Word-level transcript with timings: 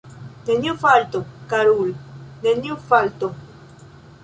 Neniu 0.45 0.73
falto, 0.85 1.21
karul’, 1.51 1.93
neniu 2.47 2.75
falto! 2.89 3.33